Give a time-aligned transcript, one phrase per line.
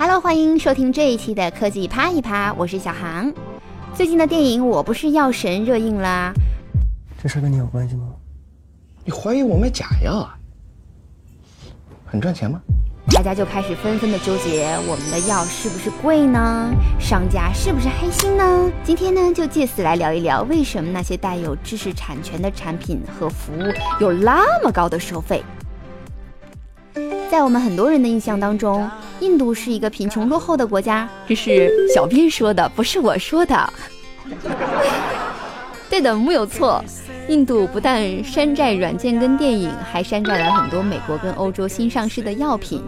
[0.00, 3.34] Hello，欢迎收听这一期的科技啪一啪，我是小航。
[3.96, 6.32] 最近的电影《我不是药神》热映啦，
[7.20, 8.04] 这事跟你有关系吗？
[9.04, 10.38] 你怀疑我卖假药啊？
[12.06, 12.60] 很赚钱吗？
[13.10, 16.72] 大家就开始纷纷的纠结，我们的药是不是贵呢？
[17.00, 18.70] 商家是不是黑心呢？
[18.84, 23.64] 今天呢，就借此来聊一聊，为什么那些带有知识产权的产品和服务
[23.98, 25.42] 有那么高的收费？
[27.28, 28.88] 在我们很多人的印象当中，
[29.20, 33.72] 印度是一个贫穷落后的国家，这是小编说的，不是我说的。
[35.90, 36.84] 对的，木有错。
[37.28, 42.82] 印度不但山寨软件跟电影，还山寨了很多美国跟欧洲新上市的药品。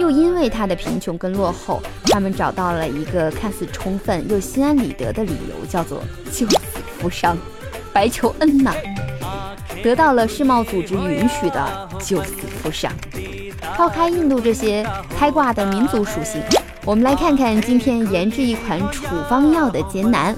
[0.00, 6.58] 又因为它的贫穷跟落后，他们找到了一个看似充分又心安理得的理由，叫做救死
[6.98, 7.36] 扶伤，
[7.92, 8.72] 白求恩呐！
[9.84, 12.90] 得到了世贸组织允许的救死扶伤。
[13.76, 14.82] 抛开印度这些
[15.14, 16.42] 开挂的民族属性，
[16.86, 20.34] 我们来看看今天研制一款处方药的艰难。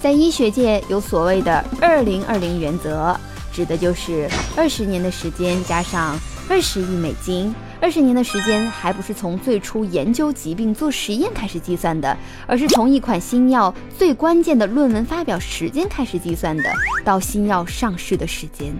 [0.00, 3.14] 在医学界有所谓的“二零二零”原则，
[3.52, 6.16] 指的就是二十年的时间加上
[6.48, 7.54] 二十亿美金。
[7.84, 16.64] 二十年的时间还不是从最初研究疾病做实验开始计算的，而是从一款新药最关键的论文发表时间开始计算的，
[17.04, 18.74] 到新药上市的时间。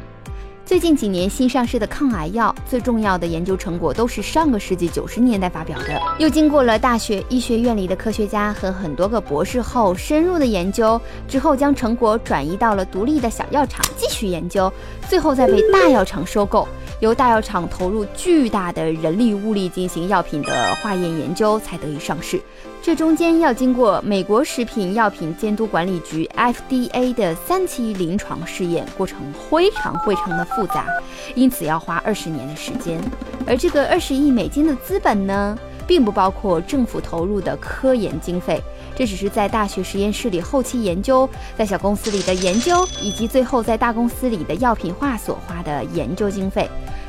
[0.67, 10.99] 最近几年新上市的抗癌药，最重要的研究成果都是上个世纪九十年代发表的，又经过了大学医学院里的科学家和很多个博士后深入的研究
[11.29, 14.73] 之后，将成果转移到了独立的小药厂继续研究，
[15.07, 16.67] 最后再被大药厂收购。
[17.01, 22.41] 由大药厂投入巨大的人力物力进行药品的化验研究，才得以上市。
[22.81, 29.19] 这中间要经过美国食品药品监督管理局 FDA 的三期临床试验，过程
[29.51, 30.87] 非常非常的复杂，
[31.35, 33.01] 因此要花二十年的时间。
[33.47, 38.63] 而这个二十亿美金的资本呢，并不包括政府投入的科研经费，
[38.97, 46.69] 这只是在大学实验室里后期研究，在小公司里的研究，以及最后在大公司里的药品化所花的研究经费。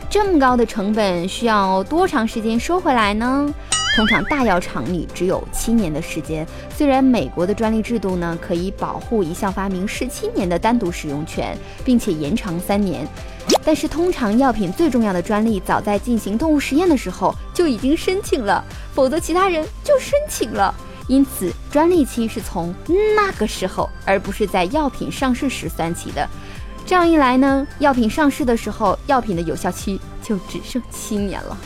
[0.10, 3.54] 这么高的成本需要多长时间收回来呢？
[3.96, 6.46] 通常大药厂里只有七年的时间。
[6.70, 13.08] 虽然美国的专利制度呢可以保护一项发明十七年的单独使用权，并且延长三年，
[13.64, 18.62] 但是通常药品最重要的专利早在进行动物实验的时候就已经申请了，
[18.94, 20.76] 否则其他人就申请了。
[21.08, 22.74] 因此，专利期是从
[23.16, 26.28] 那个时候，而不是在药品上市时算起的。
[26.86, 31.58] 这样一来呢，药品上市的时候，药品的有效期就只剩七年了。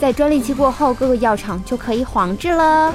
[0.00, 2.90] 在专利期过后，各个药厂就可以仿制了，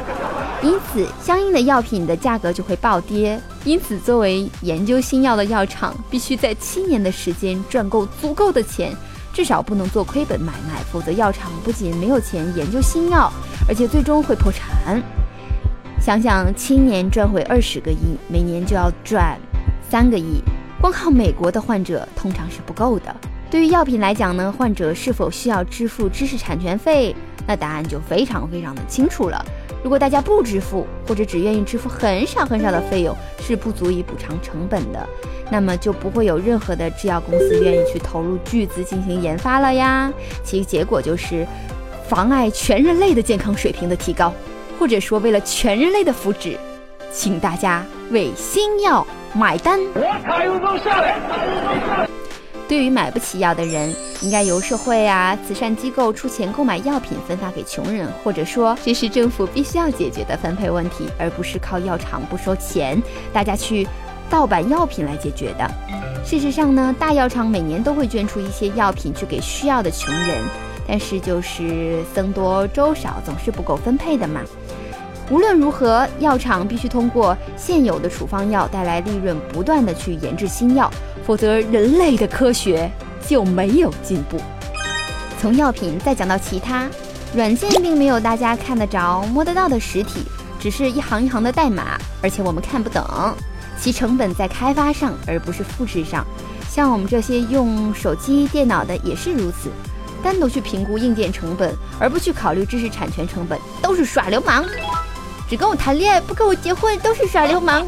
[0.64, 3.40] 因此相应的药品的价格就会暴跌。
[3.64, 8.92] 因此，作为研究新药的药厂，必须在七年的时间赚够足够的钱，
[9.32, 13.32] 至少不能做亏本买卖，否则药厂不仅没有钱研究新药，
[13.70, 15.00] 而且最终会破产。
[16.02, 19.38] 想想七年赚回二十个亿，每年就要赚
[19.92, 20.42] 三个亿。
[20.82, 23.16] 光靠美国的患者通常是不够的。
[23.56, 27.16] 对于药品来讲呢，患者是否需要支付知识产权费？
[27.48, 29.46] 那答案就非常非常的清楚了。
[29.82, 35.08] 如果大家不支付，或者只愿意支付很少很少的费用，是不足以补偿成本的，
[35.50, 40.12] 那么就不会有任何的制药公司愿意去投入巨资进行研发了呀。
[40.44, 41.48] 其结果就是
[42.10, 44.34] 妨碍全人类的健康水平的提高，
[44.78, 46.58] 或者说为了全人类的福祉，
[47.10, 49.08] 请大家为新药。
[49.34, 49.80] 买单！
[52.68, 63.88] 对于买不起药的人，应该由社会啊、慈善机构出钱购买药品，分发给穷人，或者说这是政府必须要解决的分配问题，而不是靠药厂不收钱，大家去
[64.30, 65.70] 盗版药品来解决的。
[66.24, 70.44] 事实上呢，大药厂每年都会捐出一些药品去给需要的穷人，
[70.88, 74.42] 但是就是僧多粥少，总是不够分配的嘛。
[75.30, 80.90] 无论如何，药厂必须通过现有的处方药带来利润，不断的去研制新药，
[81.26, 82.90] 否则人类的科学
[83.28, 84.40] 就没有进步。
[85.42, 86.88] 从药品再讲到其他
[87.36, 90.24] 软件，并没有大家看得着、摸得到的实体，
[90.60, 93.04] 只是一行一行的代码，而且我们看不懂。
[93.80, 96.26] 其成本在开发上，而不是复制上。
[96.70, 99.70] 像我们这些用手机、电脑的也是如此，
[100.24, 104.66] 单独去评估硬件成本，而不去考虑知识产权成本，都是耍流氓。
[105.50, 107.86] 只跟我谈恋爱不跟我结婚都是耍流氓。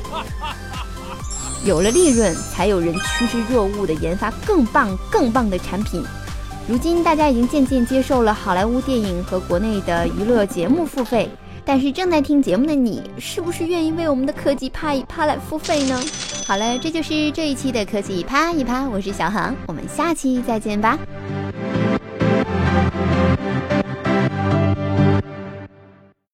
[1.68, 6.02] 有了利润，才有人趋之若鹜地研发更棒、更棒的产品。
[6.66, 11.30] 如今大家已经渐渐接受了好莱坞电影和国内的娱乐节目付费，
[11.66, 16.02] 但是正在听节目的你，是不是愿意为我们的科技啪一啪来付费呢？
[16.48, 20.98] 好了，这就是这一期的科技啪一啪，我是小航，我们下期再见吧。